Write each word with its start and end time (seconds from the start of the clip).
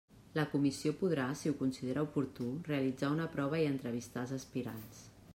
La 0.37 0.43
comissió 0.51 0.93
podrà, 1.01 1.25
si 1.41 1.49
ho 1.51 1.57
considera 1.59 2.05
oportú, 2.07 2.47
realitzar 2.69 3.11
una 3.17 3.27
prova 3.35 3.61
i 3.65 3.69
entrevistar 3.73 4.25
els 4.25 4.33
aspirants. 4.39 5.03